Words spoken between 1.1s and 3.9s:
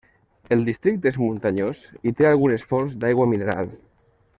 és muntanyós i té algunes fonts d'aigua mineral.